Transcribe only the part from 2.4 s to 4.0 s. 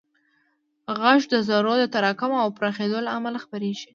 او پراخېدو له امله خپرېږي.